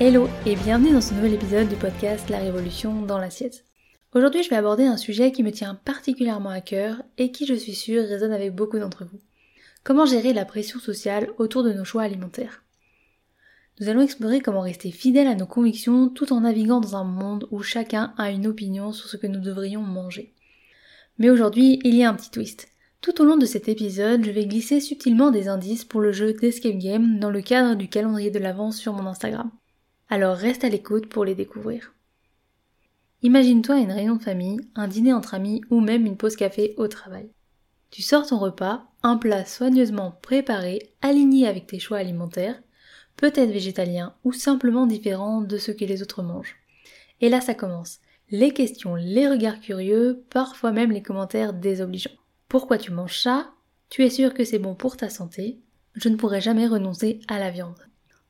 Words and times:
Hello 0.00 0.28
et 0.44 0.56
bienvenue 0.56 0.92
dans 0.92 1.00
ce 1.00 1.14
nouvel 1.14 1.34
épisode 1.34 1.68
du 1.68 1.76
podcast 1.76 2.28
La 2.28 2.38
Révolution 2.38 3.02
dans 3.02 3.16
l'assiette. 3.16 3.64
Aujourd'hui 4.12 4.42
je 4.42 4.50
vais 4.50 4.56
aborder 4.56 4.82
un 4.86 4.96
sujet 4.96 5.30
qui 5.30 5.44
me 5.44 5.52
tient 5.52 5.76
particulièrement 5.76 6.50
à 6.50 6.60
cœur 6.60 7.00
et 7.16 7.30
qui 7.30 7.46
je 7.46 7.54
suis 7.54 7.76
sûre 7.76 8.02
résonne 8.02 8.32
avec 8.32 8.52
beaucoup 8.52 8.80
d'entre 8.80 9.04
vous. 9.04 9.20
Comment 9.84 10.04
gérer 10.04 10.32
la 10.32 10.44
pression 10.44 10.80
sociale 10.80 11.28
autour 11.38 11.62
de 11.62 11.72
nos 11.72 11.84
choix 11.84 12.02
alimentaires? 12.02 12.64
Nous 13.78 13.88
allons 13.88 14.00
explorer 14.00 14.40
comment 14.40 14.62
rester 14.62 14.90
fidèle 14.90 15.28
à 15.28 15.36
nos 15.36 15.46
convictions 15.46 16.08
tout 16.08 16.32
en 16.32 16.40
naviguant 16.40 16.80
dans 16.80 16.96
un 16.96 17.04
monde 17.04 17.46
où 17.52 17.62
chacun 17.62 18.14
a 18.18 18.32
une 18.32 18.48
opinion 18.48 18.90
sur 18.90 19.08
ce 19.08 19.16
que 19.16 19.28
nous 19.28 19.40
devrions 19.40 19.82
manger. 19.82 20.34
Mais 21.18 21.30
aujourd'hui 21.30 21.78
il 21.84 21.94
y 21.94 22.02
a 22.02 22.10
un 22.10 22.14
petit 22.14 22.32
twist. 22.32 22.66
Tout 23.00 23.22
au 23.22 23.24
long 23.24 23.36
de 23.36 23.46
cet 23.46 23.68
épisode, 23.68 24.24
je 24.24 24.32
vais 24.32 24.46
glisser 24.46 24.80
subtilement 24.80 25.30
des 25.30 25.46
indices 25.46 25.84
pour 25.84 26.00
le 26.00 26.10
jeu 26.10 26.32
d'Escape 26.32 26.78
Game 26.78 27.20
dans 27.20 27.30
le 27.30 27.42
cadre 27.42 27.76
du 27.76 27.86
calendrier 27.88 28.32
de 28.32 28.40
l'avance 28.40 28.76
sur 28.76 28.92
mon 28.92 29.06
Instagram 29.06 29.52
alors 30.08 30.36
reste 30.36 30.64
à 30.64 30.68
l'écoute 30.68 31.08
pour 31.08 31.24
les 31.24 31.34
découvrir. 31.34 31.94
Imagine-toi 33.22 33.78
une 33.78 33.92
réunion 33.92 34.16
de 34.16 34.22
famille, 34.22 34.60
un 34.74 34.86
dîner 34.86 35.12
entre 35.12 35.34
amis 35.34 35.62
ou 35.70 35.80
même 35.80 36.04
une 36.04 36.16
pause 36.16 36.36
café 36.36 36.74
au 36.76 36.88
travail. 36.88 37.30
Tu 37.90 38.02
sors 38.02 38.26
ton 38.26 38.38
repas, 38.38 38.84
un 39.02 39.16
plat 39.16 39.44
soigneusement 39.44 40.18
préparé, 40.20 40.90
aligné 41.00 41.46
avec 41.46 41.66
tes 41.66 41.78
choix 41.78 41.98
alimentaires, 41.98 42.60
peut-être 43.16 43.50
végétalien 43.50 44.14
ou 44.24 44.32
simplement 44.32 44.86
différent 44.86 45.40
de 45.40 45.56
ce 45.56 45.70
que 45.70 45.84
les 45.84 46.02
autres 46.02 46.22
mangent. 46.22 46.56
Et 47.20 47.28
là 47.28 47.40
ça 47.40 47.54
commence. 47.54 48.00
Les 48.30 48.50
questions, 48.50 48.94
les 48.94 49.28
regards 49.28 49.60
curieux, 49.60 50.24
parfois 50.30 50.72
même 50.72 50.90
les 50.90 51.02
commentaires 51.02 51.52
désobligeants. 51.52 52.10
Pourquoi 52.48 52.78
tu 52.78 52.90
manges 52.90 53.20
ça? 53.20 53.52
Tu 53.90 54.04
es 54.04 54.10
sûr 54.10 54.34
que 54.34 54.44
c'est 54.44 54.58
bon 54.58 54.74
pour 54.74 54.96
ta 54.96 55.08
santé? 55.08 55.60
Je 55.94 56.08
ne 56.08 56.16
pourrai 56.16 56.40
jamais 56.40 56.66
renoncer 56.66 57.20
à 57.28 57.38
la 57.38 57.50
viande. 57.50 57.78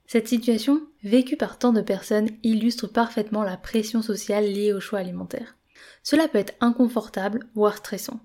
Cette 0.07 0.29
situation, 0.29 0.83
vécue 1.03 1.37
par 1.37 1.59
tant 1.59 1.73
de 1.73 1.81
personnes, 1.81 2.29
illustre 2.43 2.87
parfaitement 2.87 3.43
la 3.43 3.57
pression 3.57 4.03
sociale 4.03 4.45
liée 4.45 4.73
au 4.73 4.81
choix 4.81 4.99
alimentaire. 4.99 5.57
Cela 6.03 6.29
peut 6.29 6.39
être 6.39 6.55
inconfortable, 6.61 7.49
voire 7.55 7.79
stressant. 7.79 8.21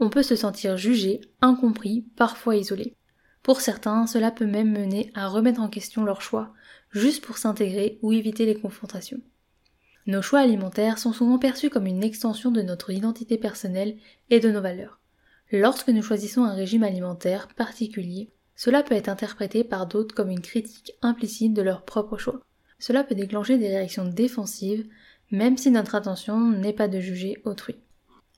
On 0.00 0.10
peut 0.10 0.22
se 0.22 0.36
sentir 0.36 0.76
jugé, 0.76 1.20
incompris, 1.40 2.06
parfois 2.16 2.56
isolé. 2.56 2.96
Pour 3.42 3.60
certains, 3.60 4.06
cela 4.06 4.30
peut 4.30 4.46
même 4.46 4.72
mener 4.72 5.10
à 5.14 5.28
remettre 5.28 5.60
en 5.60 5.68
question 5.68 6.04
leur 6.04 6.22
choix, 6.22 6.52
juste 6.90 7.24
pour 7.24 7.38
s'intégrer 7.38 7.98
ou 8.02 8.12
éviter 8.12 8.44
les 8.44 8.58
confrontations. 8.58 9.20
Nos 10.06 10.22
choix 10.22 10.40
alimentaires 10.40 10.98
sont 10.98 11.12
souvent 11.12 11.38
perçus 11.38 11.70
comme 11.70 11.86
une 11.86 12.02
extension 12.02 12.50
de 12.50 12.62
notre 12.62 12.90
identité 12.90 13.38
personnelle 13.38 13.96
et 14.30 14.40
de 14.40 14.50
nos 14.50 14.60
valeurs. 14.60 14.98
Lorsque 15.52 15.88
nous 15.88 16.02
choisissons 16.02 16.44
un 16.44 16.54
régime 16.54 16.82
alimentaire 16.82 17.48
particulier, 17.48 18.30
cela 18.62 18.82
peut 18.82 18.94
être 18.94 19.08
interprété 19.08 19.64
par 19.64 19.86
d'autres 19.86 20.14
comme 20.14 20.28
une 20.28 20.42
critique 20.42 20.92
implicite 21.00 21.54
de 21.54 21.62
leur 21.62 21.82
propre 21.82 22.18
choix. 22.18 22.42
Cela 22.78 23.02
peut 23.04 23.14
déclencher 23.14 23.56
des 23.56 23.68
réactions 23.68 24.04
défensives, 24.04 24.86
même 25.30 25.56
si 25.56 25.70
notre 25.70 25.94
intention 25.94 26.38
n'est 26.50 26.74
pas 26.74 26.86
de 26.86 27.00
juger 27.00 27.40
autrui. 27.46 27.76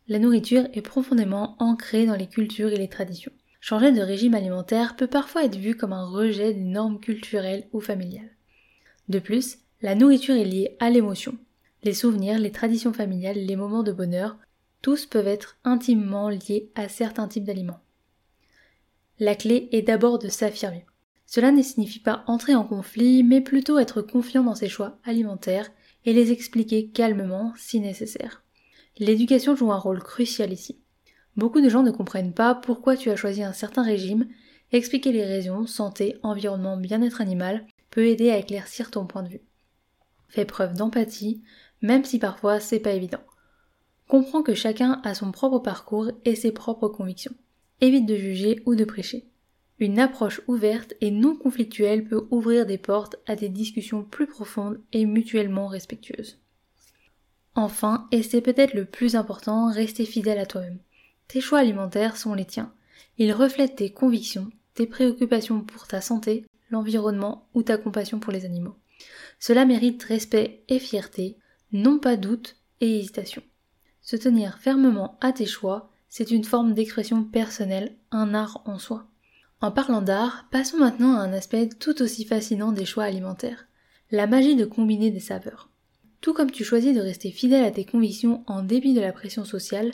La 0.06 0.20
nourriture 0.20 0.68
est 0.74 0.80
profondément 0.80 1.56
ancrée 1.58 2.06
dans 2.06 2.14
les 2.14 2.28
cultures 2.28 2.68
et 2.68 2.76
les 2.76 2.86
traditions. 2.86 3.32
Changer 3.60 3.90
de 3.90 4.00
régime 4.00 4.34
alimentaire 4.34 4.94
peut 4.94 5.08
parfois 5.08 5.44
être 5.44 5.56
vu 5.56 5.74
comme 5.74 5.92
un 5.92 6.06
rejet 6.06 6.54
des 6.54 6.60
normes 6.60 7.00
culturelles 7.00 7.66
ou 7.72 7.80
familiales. 7.80 8.30
De 9.08 9.18
plus, 9.18 9.58
la 9.80 9.96
nourriture 9.96 10.36
est 10.36 10.44
liée 10.44 10.76
à 10.78 10.88
l'émotion. 10.88 11.36
Les 11.82 11.94
souvenirs, 11.94 12.38
les 12.38 12.52
traditions 12.52 12.92
familiales, 12.92 13.44
les 13.44 13.56
moments 13.56 13.82
de 13.82 13.90
bonheur, 13.90 14.36
tous 14.82 15.04
peuvent 15.04 15.26
être 15.26 15.58
intimement 15.64 16.28
liés 16.28 16.70
à 16.76 16.88
certains 16.88 17.26
types 17.26 17.42
d'aliments 17.42 17.80
la 19.18 19.34
clé 19.34 19.68
est 19.72 19.82
d'abord 19.82 20.18
de 20.18 20.28
s'affirmer. 20.28 20.86
Cela 21.26 21.52
ne 21.52 21.62
signifie 21.62 22.00
pas 22.00 22.24
entrer 22.26 22.54
en 22.54 22.64
conflit, 22.64 23.22
mais 23.22 23.40
plutôt 23.40 23.78
être 23.78 24.02
confiant 24.02 24.42
dans 24.42 24.54
ses 24.54 24.68
choix 24.68 24.98
alimentaires 25.04 25.70
et 26.04 26.12
les 26.12 26.32
expliquer 26.32 26.88
calmement 26.88 27.52
si 27.56 27.80
nécessaire. 27.80 28.42
L'éducation 28.98 29.56
joue 29.56 29.72
un 29.72 29.78
rôle 29.78 30.02
crucial 30.02 30.52
ici. 30.52 30.80
Beaucoup 31.36 31.60
de 31.62 31.68
gens 31.68 31.82
ne 31.82 31.90
comprennent 31.90 32.34
pas 32.34 32.54
pourquoi 32.54 32.96
tu 32.96 33.10
as 33.10 33.16
choisi 33.16 33.42
un 33.42 33.54
certain 33.54 33.82
régime, 33.82 34.28
expliquer 34.72 35.12
les 35.12 35.24
raisons, 35.24 35.66
santé, 35.66 36.18
environnement, 36.22 36.76
bien-être 36.76 37.20
animal, 37.20 37.66
peut 37.90 38.06
aider 38.06 38.30
à 38.30 38.38
éclaircir 38.38 38.90
ton 38.90 39.06
point 39.06 39.22
de 39.22 39.28
vue. 39.28 39.42
Fais 40.28 40.44
preuve 40.44 40.74
d'empathie, 40.74 41.42
même 41.80 42.04
si 42.04 42.18
parfois 42.18 42.60
c'est 42.60 42.80
pas 42.80 42.92
évident. 42.92 43.20
Comprends 44.08 44.42
que 44.42 44.54
chacun 44.54 45.00
a 45.04 45.14
son 45.14 45.32
propre 45.32 45.60
parcours 45.60 46.10
et 46.24 46.34
ses 46.34 46.52
propres 46.52 46.88
convictions. 46.88 47.34
Évite 47.82 48.06
de 48.06 48.14
juger 48.14 48.62
ou 48.64 48.76
de 48.76 48.84
prêcher. 48.84 49.26
Une 49.80 49.98
approche 49.98 50.40
ouverte 50.46 50.94
et 51.00 51.10
non 51.10 51.34
conflictuelle 51.34 52.04
peut 52.04 52.28
ouvrir 52.30 52.64
des 52.64 52.78
portes 52.78 53.16
à 53.26 53.34
des 53.34 53.48
discussions 53.48 54.04
plus 54.04 54.28
profondes 54.28 54.80
et 54.92 55.04
mutuellement 55.04 55.66
respectueuses. 55.66 56.38
Enfin, 57.56 58.06
et 58.12 58.22
c'est 58.22 58.40
peut-être 58.40 58.74
le 58.74 58.84
plus 58.84 59.16
important, 59.16 59.68
rester 59.72 60.04
fidèle 60.04 60.38
à 60.38 60.46
toi-même. 60.46 60.78
Tes 61.26 61.40
choix 61.40 61.58
alimentaires 61.58 62.16
sont 62.16 62.34
les 62.34 62.44
tiens. 62.44 62.72
Ils 63.18 63.32
reflètent 63.32 63.74
tes 63.74 63.90
convictions, 63.90 64.48
tes 64.74 64.86
préoccupations 64.86 65.60
pour 65.62 65.88
ta 65.88 66.00
santé, 66.00 66.46
l'environnement 66.70 67.48
ou 67.52 67.64
ta 67.64 67.78
compassion 67.78 68.20
pour 68.20 68.32
les 68.32 68.44
animaux. 68.44 68.76
Cela 69.40 69.64
mérite 69.64 70.04
respect 70.04 70.62
et 70.68 70.78
fierté, 70.78 71.36
non 71.72 71.98
pas 71.98 72.16
doute 72.16 72.58
et 72.80 73.00
hésitation. 73.00 73.42
Se 74.02 74.14
tenir 74.14 74.58
fermement 74.58 75.18
à 75.20 75.32
tes 75.32 75.46
choix, 75.46 75.91
c'est 76.14 76.30
une 76.30 76.44
forme 76.44 76.74
d'expression 76.74 77.24
personnelle, 77.24 77.96
un 78.10 78.34
art 78.34 78.60
en 78.66 78.78
soi. 78.78 79.06
En 79.62 79.70
parlant 79.72 80.02
d'art, 80.02 80.46
passons 80.50 80.76
maintenant 80.76 81.14
à 81.14 81.20
un 81.20 81.32
aspect 81.32 81.70
tout 81.70 82.02
aussi 82.02 82.26
fascinant 82.26 82.70
des 82.70 82.84
choix 82.84 83.04
alimentaires, 83.04 83.66
la 84.10 84.26
magie 84.26 84.54
de 84.54 84.66
combiner 84.66 85.10
des 85.10 85.20
saveurs. 85.20 85.70
Tout 86.20 86.34
comme 86.34 86.50
tu 86.50 86.64
choisis 86.64 86.94
de 86.94 87.00
rester 87.00 87.30
fidèle 87.30 87.64
à 87.64 87.70
tes 87.70 87.86
convictions 87.86 88.44
en 88.46 88.62
dépit 88.62 88.92
de 88.92 89.00
la 89.00 89.14
pression 89.14 89.46
sociale, 89.46 89.90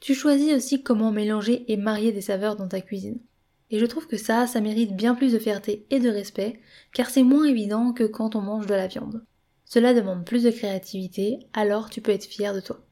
tu 0.00 0.14
choisis 0.14 0.54
aussi 0.54 0.82
comment 0.82 1.12
mélanger 1.12 1.70
et 1.70 1.76
marier 1.76 2.12
des 2.12 2.22
saveurs 2.22 2.56
dans 2.56 2.68
ta 2.68 2.80
cuisine. 2.80 3.20
Et 3.68 3.78
je 3.78 3.84
trouve 3.84 4.06
que 4.06 4.16
ça, 4.16 4.46
ça 4.46 4.62
mérite 4.62 4.96
bien 4.96 5.14
plus 5.14 5.34
de 5.34 5.38
fierté 5.38 5.84
et 5.90 6.00
de 6.00 6.08
respect, 6.08 6.60
car 6.94 7.10
c'est 7.10 7.22
moins 7.22 7.44
évident 7.44 7.92
que 7.92 8.04
quand 8.04 8.36
on 8.36 8.40
mange 8.40 8.64
de 8.64 8.74
la 8.74 8.86
viande. 8.86 9.22
Cela 9.66 9.92
demande 9.92 10.24
plus 10.24 10.44
de 10.44 10.50
créativité, 10.50 11.40
alors 11.52 11.90
tu 11.90 12.00
peux 12.00 12.12
être 12.12 12.24
fier 12.24 12.54
de 12.54 12.60
toi. 12.60 12.87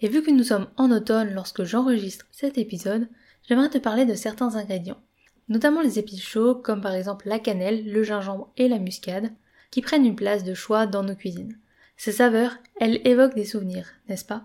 Et 0.00 0.08
vu 0.08 0.22
que 0.22 0.30
nous 0.30 0.44
sommes 0.44 0.68
en 0.76 0.90
automne 0.90 1.34
lorsque 1.34 1.64
j'enregistre 1.64 2.26
cet 2.30 2.58
épisode, 2.58 3.08
j'aimerais 3.48 3.70
te 3.70 3.78
parler 3.78 4.04
de 4.04 4.14
certains 4.14 4.54
ingrédients, 4.56 5.00
notamment 5.48 5.80
les 5.80 5.98
épices 5.98 6.22
chaudes 6.22 6.62
comme 6.62 6.80
par 6.80 6.94
exemple 6.94 7.28
la 7.28 7.38
cannelle, 7.38 7.90
le 7.90 8.02
gingembre 8.02 8.52
et 8.56 8.68
la 8.68 8.78
muscade, 8.78 9.32
qui 9.70 9.82
prennent 9.82 10.06
une 10.06 10.16
place 10.16 10.44
de 10.44 10.54
choix 10.54 10.86
dans 10.86 11.02
nos 11.02 11.16
cuisines. 11.16 11.58
Ces 11.96 12.12
saveurs, 12.12 12.56
elles 12.80 13.00
évoquent 13.04 13.34
des 13.34 13.44
souvenirs, 13.44 13.88
n'est-ce 14.08 14.24
pas? 14.24 14.44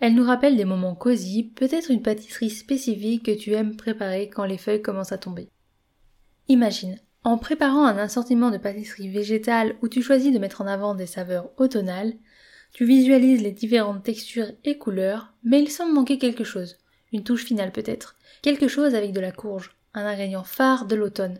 Elles 0.00 0.14
nous 0.14 0.24
rappellent 0.24 0.56
des 0.56 0.64
moments 0.64 0.94
cosy, 0.94 1.52
peut-être 1.54 1.90
une 1.90 2.02
pâtisserie 2.02 2.50
spécifique 2.50 3.24
que 3.24 3.36
tu 3.36 3.52
aimes 3.54 3.76
préparer 3.76 4.28
quand 4.28 4.44
les 4.44 4.58
feuilles 4.58 4.82
commencent 4.82 5.12
à 5.12 5.18
tomber. 5.18 5.48
Imagine, 6.48 6.98
en 7.22 7.38
préparant 7.38 7.86
un 7.86 7.96
assortiment 7.96 8.50
de 8.50 8.58
pâtisserie 8.58 9.08
végétale 9.08 9.76
où 9.82 9.88
tu 9.88 10.02
choisis 10.02 10.32
de 10.32 10.38
mettre 10.38 10.60
en 10.60 10.66
avant 10.66 10.94
des 10.94 11.06
saveurs 11.06 11.50
automnales, 11.56 12.12
tu 12.74 12.84
visualises 12.84 13.40
les 13.40 13.52
différentes 13.52 14.02
textures 14.02 14.50
et 14.64 14.78
couleurs, 14.78 15.32
mais 15.44 15.62
il 15.62 15.70
semble 15.70 15.94
manquer 15.94 16.18
quelque 16.18 16.42
chose. 16.42 16.76
Une 17.12 17.22
touche 17.22 17.44
finale 17.44 17.70
peut-être. 17.70 18.16
Quelque 18.42 18.66
chose 18.66 18.96
avec 18.96 19.12
de 19.12 19.20
la 19.20 19.30
courge. 19.30 19.76
Un 19.94 20.04
ingrédient 20.04 20.42
phare 20.42 20.84
de 20.84 20.96
l'automne. 20.96 21.38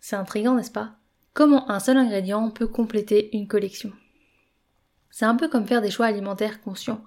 C'est 0.00 0.16
intriguant, 0.16 0.56
n'est-ce 0.56 0.72
pas? 0.72 0.96
Comment 1.34 1.70
un 1.70 1.78
seul 1.78 1.96
ingrédient 1.98 2.50
peut 2.50 2.66
compléter 2.66 3.34
une 3.36 3.46
collection? 3.46 3.92
C'est 5.08 5.24
un 5.24 5.36
peu 5.36 5.48
comme 5.48 5.68
faire 5.68 5.82
des 5.82 5.90
choix 5.90 6.06
alimentaires 6.06 6.60
conscients. 6.60 7.04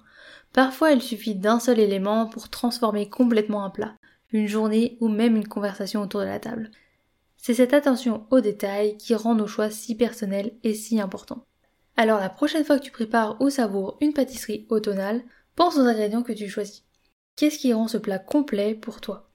Parfois 0.54 0.92
il 0.92 1.02
suffit 1.02 1.34
d'un 1.34 1.60
seul 1.60 1.78
élément 1.78 2.26
pour 2.26 2.48
transformer 2.48 3.10
complètement 3.10 3.62
un 3.62 3.68
plat, 3.68 3.94
une 4.32 4.46
journée 4.46 4.96
ou 5.00 5.08
même 5.08 5.36
une 5.36 5.48
conversation 5.48 6.00
autour 6.00 6.20
de 6.20 6.26
la 6.26 6.40
table. 6.40 6.70
C'est 7.36 7.52
cette 7.52 7.74
attention 7.74 8.26
aux 8.30 8.40
détails 8.40 8.96
qui 8.96 9.14
rend 9.14 9.34
nos 9.34 9.46
choix 9.46 9.68
si 9.68 9.94
personnels 9.94 10.54
et 10.64 10.72
si 10.72 10.98
importants. 10.98 11.44
Alors 11.96 12.20
la 12.20 12.28
prochaine 12.28 12.64
fois 12.64 12.78
que 12.78 12.84
tu 12.84 12.90
prépares 12.90 13.40
ou 13.40 13.48
savoures 13.48 13.96
une 14.02 14.12
pâtisserie 14.12 14.66
automnale, 14.68 15.22
pense 15.54 15.76
aux 15.76 15.80
ingrédients 15.80 16.22
que 16.22 16.32
tu 16.32 16.48
choisis. 16.48 16.84
Qu'est-ce 17.36 17.58
qui 17.58 17.72
rend 17.72 17.88
ce 17.88 17.96
plat 17.96 18.18
complet 18.18 18.74
pour 18.74 19.00
toi? 19.00 19.30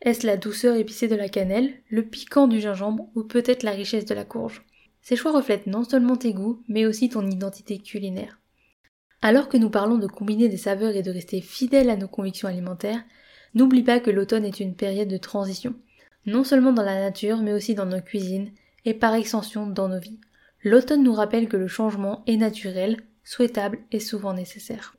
Est-ce 0.00 0.26
la 0.26 0.36
douceur 0.36 0.76
épicée 0.76 1.08
de 1.08 1.16
la 1.16 1.28
cannelle, 1.28 1.74
le 1.88 2.04
piquant 2.04 2.46
du 2.46 2.60
gingembre 2.60 3.08
ou 3.14 3.24
peut-être 3.24 3.64
la 3.64 3.72
richesse 3.72 4.04
de 4.04 4.14
la 4.14 4.24
courge? 4.24 4.64
Ces 5.02 5.16
choix 5.16 5.32
reflètent 5.32 5.66
non 5.66 5.82
seulement 5.82 6.16
tes 6.16 6.32
goûts, 6.32 6.62
mais 6.68 6.86
aussi 6.86 7.08
ton 7.08 7.26
identité 7.28 7.78
culinaire. 7.78 8.38
Alors 9.20 9.48
que 9.48 9.56
nous 9.56 9.70
parlons 9.70 9.98
de 9.98 10.06
combiner 10.06 10.48
des 10.48 10.56
saveurs 10.56 10.94
et 10.94 11.02
de 11.02 11.10
rester 11.10 11.40
fidèles 11.40 11.90
à 11.90 11.96
nos 11.96 12.08
convictions 12.08 12.48
alimentaires, 12.48 13.02
n'oublie 13.54 13.82
pas 13.82 13.98
que 13.98 14.10
l'automne 14.10 14.44
est 14.44 14.60
une 14.60 14.76
période 14.76 15.08
de 15.08 15.16
transition, 15.16 15.74
non 16.26 16.44
seulement 16.44 16.72
dans 16.72 16.82
la 16.82 17.00
nature 17.00 17.38
mais 17.38 17.52
aussi 17.52 17.74
dans 17.74 17.86
nos 17.86 18.00
cuisines 18.00 18.50
et 18.84 18.94
par 18.94 19.14
extension 19.14 19.66
dans 19.66 19.88
nos 19.88 20.00
vies. 20.00 20.20
L'automne 20.64 21.02
nous 21.02 21.12
rappelle 21.12 21.48
que 21.48 21.58
le 21.58 21.68
changement 21.68 22.22
est 22.26 22.38
naturel, 22.38 22.96
souhaitable 23.22 23.78
et 23.92 24.00
souvent 24.00 24.32
nécessaire. 24.32 24.96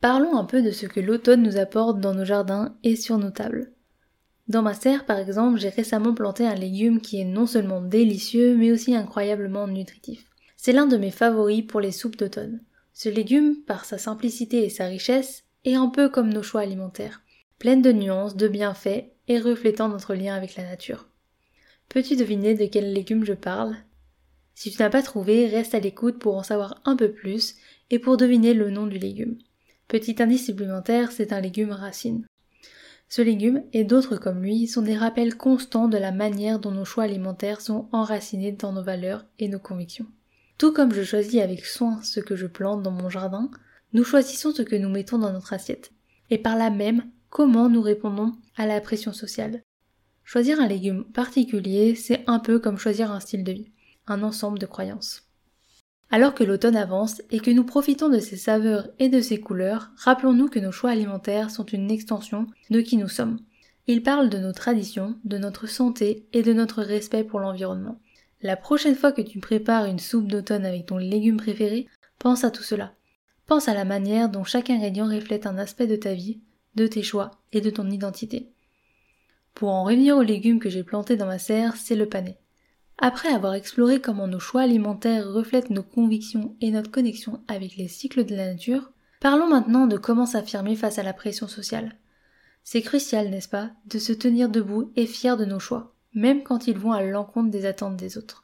Parlons 0.00 0.36
un 0.36 0.44
peu 0.44 0.60
de 0.60 0.72
ce 0.72 0.86
que 0.86 0.98
l'automne 0.98 1.42
nous 1.42 1.56
apporte 1.56 2.00
dans 2.00 2.14
nos 2.14 2.24
jardins 2.24 2.76
et 2.82 2.96
sur 2.96 3.16
nos 3.16 3.30
tables. 3.30 3.72
Dans 4.48 4.62
ma 4.62 4.74
serre, 4.74 5.06
par 5.06 5.18
exemple, 5.18 5.58
j'ai 5.58 5.68
récemment 5.68 6.14
planté 6.14 6.46
un 6.46 6.54
légume 6.54 7.00
qui 7.00 7.20
est 7.20 7.24
non 7.24 7.46
seulement 7.46 7.80
délicieux, 7.80 8.56
mais 8.56 8.72
aussi 8.72 8.94
incroyablement 8.94 9.68
nutritif. 9.68 10.26
C'est 10.56 10.72
l'un 10.72 10.86
de 10.86 10.96
mes 10.96 11.10
favoris 11.12 11.64
pour 11.64 11.80
les 11.80 11.92
soupes 11.92 12.16
d'automne. 12.16 12.60
Ce 12.92 13.08
légume, 13.08 13.56
par 13.66 13.84
sa 13.84 13.98
simplicité 13.98 14.64
et 14.64 14.70
sa 14.70 14.86
richesse, 14.86 15.44
est 15.64 15.74
un 15.74 15.88
peu 15.88 16.08
comme 16.08 16.32
nos 16.32 16.42
choix 16.42 16.62
alimentaires, 16.62 17.22
pleine 17.58 17.82
de 17.82 17.92
nuances, 17.92 18.36
de 18.36 18.48
bienfaits 18.48 19.04
et 19.28 19.38
reflétant 19.38 19.88
notre 19.88 20.14
lien 20.14 20.34
avec 20.34 20.56
la 20.56 20.64
nature. 20.64 21.08
Peux-tu 21.88 22.16
deviner 22.16 22.54
de 22.54 22.66
quel 22.66 22.92
légume 22.92 23.24
je 23.24 23.32
parle? 23.32 23.76
Si 24.56 24.70
tu 24.70 24.80
n'as 24.80 24.88
pas 24.88 25.02
trouvé, 25.02 25.46
reste 25.46 25.74
à 25.74 25.80
l'écoute 25.80 26.18
pour 26.18 26.34
en 26.34 26.42
savoir 26.42 26.80
un 26.86 26.96
peu 26.96 27.12
plus 27.12 27.56
et 27.90 27.98
pour 27.98 28.16
deviner 28.16 28.54
le 28.54 28.70
nom 28.70 28.86
du 28.86 28.96
légume. 28.96 29.36
Petit 29.86 30.20
indice 30.20 30.46
supplémentaire, 30.46 31.12
c'est 31.12 31.34
un 31.34 31.42
légume 31.42 31.72
racine. 31.72 32.24
Ce 33.10 33.20
légume 33.20 33.62
et 33.74 33.84
d'autres 33.84 34.16
comme 34.16 34.42
lui 34.42 34.66
sont 34.66 34.80
des 34.80 34.96
rappels 34.96 35.36
constants 35.36 35.88
de 35.88 35.98
la 35.98 36.10
manière 36.10 36.58
dont 36.58 36.70
nos 36.70 36.86
choix 36.86 37.04
alimentaires 37.04 37.60
sont 37.60 37.86
enracinés 37.92 38.52
dans 38.52 38.72
nos 38.72 38.82
valeurs 38.82 39.26
et 39.38 39.48
nos 39.48 39.58
convictions. 39.58 40.06
Tout 40.56 40.72
comme 40.72 40.94
je 40.94 41.02
choisis 41.02 41.42
avec 41.42 41.66
soin 41.66 42.00
ce 42.02 42.20
que 42.20 42.34
je 42.34 42.46
plante 42.46 42.82
dans 42.82 42.90
mon 42.90 43.10
jardin, 43.10 43.50
nous 43.92 44.04
choisissons 44.04 44.52
ce 44.52 44.62
que 44.62 44.74
nous 44.74 44.88
mettons 44.88 45.18
dans 45.18 45.34
notre 45.34 45.52
assiette. 45.52 45.92
Et 46.30 46.38
par 46.38 46.56
là 46.56 46.70
même, 46.70 47.04
comment 47.28 47.68
nous 47.68 47.82
répondons 47.82 48.32
à 48.56 48.66
la 48.66 48.80
pression 48.80 49.12
sociale? 49.12 49.60
Choisir 50.24 50.60
un 50.60 50.66
légume 50.66 51.04
particulier, 51.04 51.94
c'est 51.94 52.24
un 52.26 52.38
peu 52.38 52.58
comme 52.58 52.78
choisir 52.78 53.12
un 53.12 53.20
style 53.20 53.44
de 53.44 53.52
vie, 53.52 53.70
un 54.06 54.22
ensemble 54.22 54.58
de 54.58 54.66
croyances. 54.66 55.22
Alors 56.10 56.34
que 56.34 56.44
l'automne 56.44 56.76
avance 56.76 57.20
et 57.30 57.40
que 57.40 57.50
nous 57.50 57.64
profitons 57.64 58.08
de 58.08 58.20
ses 58.20 58.36
saveurs 58.36 58.88
et 58.98 59.08
de 59.08 59.20
ses 59.20 59.40
couleurs, 59.40 59.90
rappelons-nous 59.96 60.48
que 60.48 60.60
nos 60.60 60.70
choix 60.70 60.90
alimentaires 60.90 61.50
sont 61.50 61.66
une 61.66 61.90
extension 61.90 62.46
de 62.70 62.80
qui 62.80 62.96
nous 62.96 63.08
sommes. 63.08 63.40
Ils 63.88 64.02
parlent 64.02 64.30
de 64.30 64.38
nos 64.38 64.52
traditions, 64.52 65.16
de 65.24 65.38
notre 65.38 65.66
santé 65.66 66.26
et 66.32 66.42
de 66.42 66.52
notre 66.52 66.82
respect 66.82 67.24
pour 67.24 67.40
l'environnement. 67.40 68.00
La 68.42 68.56
prochaine 68.56 68.94
fois 68.94 69.12
que 69.12 69.22
tu 69.22 69.40
prépares 69.40 69.86
une 69.86 69.98
soupe 69.98 70.28
d'automne 70.28 70.66
avec 70.66 70.86
ton 70.86 70.98
légume 70.98 71.38
préféré, 71.38 71.88
pense 72.18 72.44
à 72.44 72.50
tout 72.50 72.62
cela. 72.62 72.92
Pense 73.46 73.68
à 73.68 73.74
la 73.74 73.84
manière 73.84 74.28
dont 74.28 74.44
chaque 74.44 74.70
ingrédient 74.70 75.08
reflète 75.08 75.46
un 75.46 75.58
aspect 75.58 75.86
de 75.86 75.96
ta 75.96 76.14
vie, 76.14 76.40
de 76.74 76.86
tes 76.86 77.02
choix 77.02 77.30
et 77.52 77.60
de 77.60 77.70
ton 77.70 77.90
identité. 77.90 78.50
Pour 79.54 79.70
en 79.70 79.84
revenir 79.84 80.16
aux 80.16 80.22
légumes 80.22 80.58
que 80.58 80.68
j'ai 80.68 80.84
plantés 80.84 81.16
dans 81.16 81.26
ma 81.26 81.38
serre, 81.38 81.76
c'est 81.76 81.96
le 81.96 82.06
panais. 82.06 82.38
Après 82.98 83.28
avoir 83.28 83.54
exploré 83.54 84.00
comment 84.00 84.26
nos 84.26 84.38
choix 84.38 84.62
alimentaires 84.62 85.30
reflètent 85.30 85.70
nos 85.70 85.82
convictions 85.82 86.56
et 86.62 86.70
notre 86.70 86.90
connexion 86.90 87.42
avec 87.46 87.76
les 87.76 87.88
cycles 87.88 88.24
de 88.24 88.34
la 88.34 88.52
nature, 88.52 88.90
parlons 89.20 89.48
maintenant 89.48 89.86
de 89.86 89.98
comment 89.98 90.24
s'affirmer 90.24 90.76
face 90.76 90.98
à 90.98 91.02
la 91.02 91.12
pression 91.12 91.46
sociale. 91.46 91.96
C'est 92.64 92.82
crucial, 92.82 93.28
n'est-ce 93.28 93.48
pas, 93.48 93.70
de 93.86 93.98
se 93.98 94.12
tenir 94.12 94.48
debout 94.48 94.90
et 94.96 95.06
fier 95.06 95.36
de 95.36 95.44
nos 95.44 95.60
choix, 95.60 95.94
même 96.14 96.42
quand 96.42 96.66
ils 96.66 96.78
vont 96.78 96.92
à 96.92 97.02
l'encontre 97.02 97.50
des 97.50 97.66
attentes 97.66 97.96
des 97.96 98.16
autres. 98.16 98.42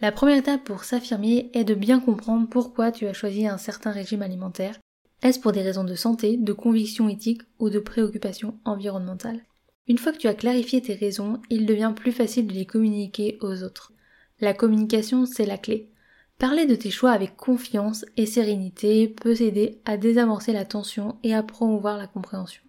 La 0.00 0.10
première 0.10 0.38
étape 0.38 0.64
pour 0.64 0.82
s'affirmer 0.82 1.50
est 1.54 1.64
de 1.64 1.74
bien 1.74 2.00
comprendre 2.00 2.48
pourquoi 2.48 2.90
tu 2.90 3.06
as 3.06 3.12
choisi 3.12 3.46
un 3.46 3.58
certain 3.58 3.92
régime 3.92 4.22
alimentaire. 4.22 4.76
Est-ce 5.22 5.38
pour 5.38 5.52
des 5.52 5.62
raisons 5.62 5.84
de 5.84 5.94
santé, 5.94 6.36
de 6.36 6.52
conviction 6.52 7.08
éthique 7.08 7.42
ou 7.60 7.70
de 7.70 7.78
préoccupation 7.78 8.58
environnementale? 8.64 9.40
Une 9.86 9.98
fois 9.98 10.12
que 10.12 10.18
tu 10.18 10.28
as 10.28 10.34
clarifié 10.34 10.80
tes 10.80 10.94
raisons, 10.94 11.40
il 11.50 11.66
devient 11.66 11.92
plus 11.94 12.12
facile 12.12 12.46
de 12.46 12.54
les 12.54 12.66
communiquer 12.66 13.38
aux 13.42 13.62
autres. 13.62 13.92
La 14.40 14.54
communication, 14.54 15.26
c'est 15.26 15.46
la 15.46 15.58
clé. 15.58 15.90
Parler 16.38 16.66
de 16.66 16.74
tes 16.74 16.90
choix 16.90 17.12
avec 17.12 17.36
confiance 17.36 18.04
et 18.16 18.26
sérénité 18.26 19.08
peut 19.08 19.34
t'aider 19.34 19.80
à 19.84 19.96
désamorcer 19.96 20.52
la 20.52 20.64
tension 20.64 21.18
et 21.22 21.34
à 21.34 21.42
promouvoir 21.42 21.96
la 21.96 22.06
compréhension. 22.06 22.62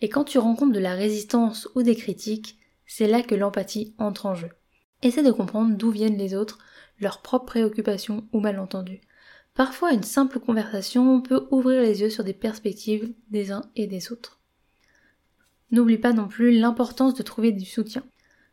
Et 0.00 0.08
quand 0.08 0.24
tu 0.24 0.38
rencontres 0.38 0.72
de 0.72 0.78
la 0.78 0.94
résistance 0.94 1.68
ou 1.74 1.82
des 1.82 1.96
critiques, 1.96 2.58
c'est 2.86 3.08
là 3.08 3.22
que 3.22 3.34
l'empathie 3.34 3.94
entre 3.98 4.26
en 4.26 4.34
jeu. 4.34 4.50
Essaie 5.02 5.22
de 5.22 5.32
comprendre 5.32 5.76
d'où 5.76 5.90
viennent 5.90 6.18
les 6.18 6.34
autres, 6.34 6.58
leurs 7.00 7.22
propres 7.22 7.46
préoccupations 7.46 8.26
ou 8.32 8.40
malentendus. 8.40 9.00
Parfois, 9.54 9.92
une 9.92 10.02
simple 10.02 10.40
conversation 10.40 11.20
peut 11.22 11.46
ouvrir 11.50 11.80
les 11.80 12.02
yeux 12.02 12.10
sur 12.10 12.24
des 12.24 12.34
perspectives 12.34 13.14
des 13.30 13.50
uns 13.50 13.62
et 13.76 13.86
des 13.86 14.12
autres. 14.12 14.40
N'oublie 15.74 15.98
pas 15.98 16.12
non 16.12 16.28
plus 16.28 16.56
l'importance 16.56 17.14
de 17.14 17.24
trouver 17.24 17.50
du 17.50 17.64
soutien. 17.64 18.04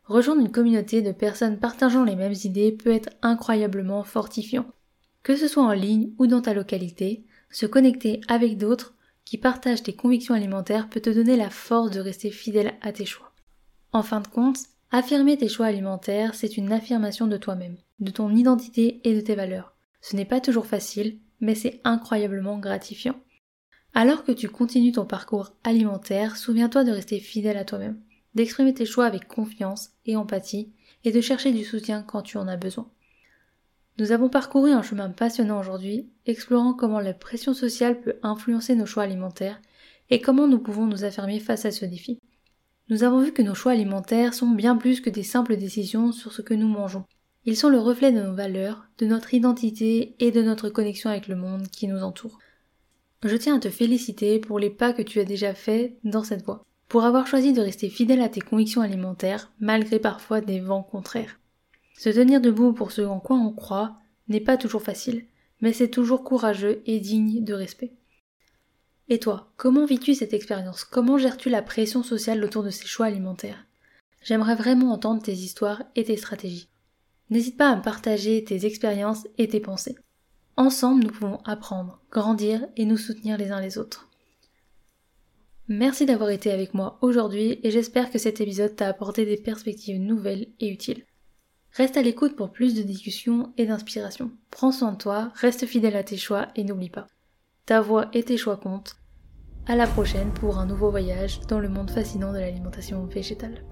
Rejoindre 0.06 0.40
une 0.40 0.50
communauté 0.50 1.02
de 1.02 1.12
personnes 1.12 1.60
partageant 1.60 2.02
les 2.02 2.16
mêmes 2.16 2.34
idées 2.42 2.72
peut 2.72 2.90
être 2.90 3.10
incroyablement 3.22 4.02
fortifiant. 4.02 4.66
Que 5.22 5.36
ce 5.36 5.46
soit 5.46 5.62
en 5.62 5.70
ligne 5.70 6.10
ou 6.18 6.26
dans 6.26 6.40
ta 6.40 6.52
localité, 6.52 7.24
se 7.48 7.64
connecter 7.64 8.22
avec 8.26 8.58
d'autres 8.58 8.96
qui 9.24 9.38
partagent 9.38 9.84
tes 9.84 9.94
convictions 9.94 10.34
alimentaires 10.34 10.88
peut 10.88 10.98
te 10.98 11.10
donner 11.10 11.36
la 11.36 11.48
force 11.48 11.92
de 11.92 12.00
rester 12.00 12.32
fidèle 12.32 12.74
à 12.82 12.90
tes 12.90 13.04
choix. 13.04 13.32
En 13.92 14.02
fin 14.02 14.18
de 14.18 14.26
compte, 14.26 14.58
affirmer 14.90 15.36
tes 15.36 15.48
choix 15.48 15.66
alimentaires, 15.66 16.34
c'est 16.34 16.56
une 16.56 16.72
affirmation 16.72 17.28
de 17.28 17.36
toi-même, 17.36 17.76
de 18.00 18.10
ton 18.10 18.34
identité 18.34 19.00
et 19.04 19.14
de 19.14 19.20
tes 19.20 19.36
valeurs. 19.36 19.76
Ce 20.00 20.16
n'est 20.16 20.24
pas 20.24 20.40
toujours 20.40 20.66
facile, 20.66 21.20
mais 21.40 21.54
c'est 21.54 21.80
incroyablement 21.84 22.58
gratifiant. 22.58 23.14
Alors 23.94 24.24
que 24.24 24.32
tu 24.32 24.48
continues 24.48 24.92
ton 24.92 25.04
parcours 25.04 25.52
alimentaire, 25.64 26.36
souviens-toi 26.36 26.84
de 26.84 26.92
rester 26.92 27.20
fidèle 27.20 27.58
à 27.58 27.64
toi-même, 27.64 28.00
d'exprimer 28.34 28.72
tes 28.72 28.86
choix 28.86 29.04
avec 29.04 29.28
confiance 29.28 29.90
et 30.06 30.16
empathie, 30.16 30.72
et 31.04 31.12
de 31.12 31.20
chercher 31.20 31.52
du 31.52 31.64
soutien 31.64 32.02
quand 32.02 32.22
tu 32.22 32.38
en 32.38 32.48
as 32.48 32.56
besoin. 32.56 32.88
Nous 33.98 34.12
avons 34.12 34.30
parcouru 34.30 34.70
un 34.70 34.82
chemin 34.82 35.10
passionnant 35.10 35.60
aujourd'hui, 35.60 36.08
explorant 36.24 36.72
comment 36.72 37.00
la 37.00 37.12
pression 37.12 37.52
sociale 37.52 38.00
peut 38.00 38.14
influencer 38.22 38.74
nos 38.74 38.86
choix 38.86 39.02
alimentaires 39.02 39.60
et 40.08 40.20
comment 40.20 40.48
nous 40.48 40.58
pouvons 40.58 40.86
nous 40.86 41.04
affirmer 41.04 41.40
face 41.40 41.66
à 41.66 41.70
ce 41.70 41.84
défi. 41.84 42.18
Nous 42.88 43.04
avons 43.04 43.20
vu 43.20 43.32
que 43.32 43.42
nos 43.42 43.54
choix 43.54 43.72
alimentaires 43.72 44.32
sont 44.32 44.48
bien 44.48 44.76
plus 44.76 45.00
que 45.00 45.10
des 45.10 45.22
simples 45.22 45.56
décisions 45.56 46.12
sur 46.12 46.32
ce 46.32 46.40
que 46.42 46.54
nous 46.54 46.68
mangeons. 46.68 47.04
Ils 47.44 47.56
sont 47.56 47.68
le 47.68 47.78
reflet 47.78 48.12
de 48.12 48.22
nos 48.22 48.34
valeurs, 48.34 48.86
de 48.98 49.06
notre 49.06 49.34
identité 49.34 50.14
et 50.18 50.30
de 50.30 50.42
notre 50.42 50.70
connexion 50.70 51.10
avec 51.10 51.28
le 51.28 51.36
monde 51.36 51.68
qui 51.68 51.88
nous 51.88 52.02
entoure. 52.02 52.38
Je 53.24 53.36
tiens 53.36 53.56
à 53.56 53.60
te 53.60 53.70
féliciter 53.70 54.40
pour 54.40 54.58
les 54.58 54.70
pas 54.70 54.92
que 54.92 55.02
tu 55.02 55.20
as 55.20 55.24
déjà 55.24 55.54
faits 55.54 55.96
dans 56.02 56.24
cette 56.24 56.44
voie, 56.44 56.64
pour 56.88 57.04
avoir 57.04 57.26
choisi 57.26 57.52
de 57.52 57.60
rester 57.60 57.88
fidèle 57.88 58.20
à 58.20 58.28
tes 58.28 58.40
convictions 58.40 58.80
alimentaires 58.80 59.52
malgré 59.60 60.00
parfois 60.00 60.40
des 60.40 60.58
vents 60.58 60.82
contraires. 60.82 61.38
Se 61.96 62.10
tenir 62.10 62.40
debout 62.40 62.72
pour 62.72 62.90
ce 62.90 63.02
en 63.02 63.20
quoi 63.20 63.36
on 63.36 63.52
croit 63.52 63.96
n'est 64.28 64.40
pas 64.40 64.56
toujours 64.56 64.82
facile, 64.82 65.24
mais 65.60 65.72
c'est 65.72 65.88
toujours 65.88 66.24
courageux 66.24 66.82
et 66.86 66.98
digne 66.98 67.44
de 67.44 67.54
respect. 67.54 67.92
Et 69.08 69.18
toi, 69.18 69.52
comment 69.56 69.84
vis-tu 69.84 70.14
cette 70.14 70.34
expérience? 70.34 70.84
Comment 70.84 71.18
gères-tu 71.18 71.48
la 71.48 71.62
pression 71.62 72.02
sociale 72.02 72.42
autour 72.44 72.64
de 72.64 72.70
ces 72.70 72.86
choix 72.86 73.06
alimentaires? 73.06 73.66
J'aimerais 74.22 74.54
vraiment 74.56 74.92
entendre 74.92 75.22
tes 75.22 75.32
histoires 75.32 75.84
et 75.94 76.04
tes 76.04 76.16
stratégies. 76.16 76.68
N'hésite 77.30 77.56
pas 77.56 77.70
à 77.70 77.76
me 77.76 77.82
partager 77.82 78.42
tes 78.42 78.66
expériences 78.66 79.26
et 79.38 79.48
tes 79.48 79.60
pensées. 79.60 79.96
Ensemble, 80.56 81.04
nous 81.04 81.10
pouvons 81.10 81.38
apprendre, 81.44 82.00
grandir 82.10 82.66
et 82.76 82.84
nous 82.84 82.98
soutenir 82.98 83.38
les 83.38 83.50
uns 83.50 83.60
les 83.60 83.78
autres. 83.78 84.08
Merci 85.68 86.04
d'avoir 86.04 86.30
été 86.30 86.50
avec 86.50 86.74
moi 86.74 86.98
aujourd'hui 87.00 87.58
et 87.62 87.70
j'espère 87.70 88.10
que 88.10 88.18
cet 88.18 88.40
épisode 88.40 88.76
t'a 88.76 88.88
apporté 88.88 89.24
des 89.24 89.38
perspectives 89.38 90.00
nouvelles 90.00 90.48
et 90.60 90.68
utiles. 90.68 91.06
Reste 91.72 91.96
à 91.96 92.02
l'écoute 92.02 92.36
pour 92.36 92.50
plus 92.50 92.74
de 92.74 92.82
discussions 92.82 93.54
et 93.56 93.64
d'inspiration. 93.64 94.30
Prends 94.50 94.72
soin 94.72 94.92
de 94.92 94.98
toi, 94.98 95.32
reste 95.34 95.64
fidèle 95.64 95.96
à 95.96 96.04
tes 96.04 96.18
choix 96.18 96.48
et 96.54 96.64
n'oublie 96.64 96.90
pas. 96.90 97.06
Ta 97.64 97.80
voix 97.80 98.10
et 98.12 98.22
tes 98.22 98.36
choix 98.36 98.58
comptent. 98.58 98.96
À 99.66 99.76
la 99.76 99.86
prochaine 99.86 100.34
pour 100.34 100.58
un 100.58 100.66
nouveau 100.66 100.90
voyage 100.90 101.40
dans 101.48 101.60
le 101.60 101.70
monde 101.70 101.90
fascinant 101.90 102.32
de 102.32 102.38
l'alimentation 102.38 103.06
végétale. 103.06 103.64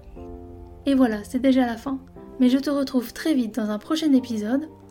Et 0.87 0.95
voilà, 0.95 1.23
c'est 1.23 1.41
déjà 1.41 1.67
la 1.67 1.77
fin. 1.77 1.99
Mais 2.39 2.49
je 2.49 2.57
te 2.57 2.71
retrouve 2.71 3.13
très 3.13 3.35
vite 3.35 3.55
dans 3.55 3.69
un 3.69 3.77
prochain 3.77 4.11
épisode 4.13 4.67